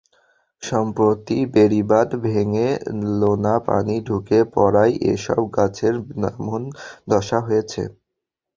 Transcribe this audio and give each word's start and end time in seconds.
সম্প্রতি 0.63 1.37
বেড়িবাঁধ 1.53 2.09
ভেঙে 2.25 2.67
লোনা 3.19 3.55
পানি 3.67 3.95
ঢুকে 4.07 4.39
পড়ায় 4.53 4.93
এসব 5.11 5.41
গাছের 5.57 5.95
এমন 6.29 6.61
দশা 7.07 7.39
হয়েছে। 7.47 7.81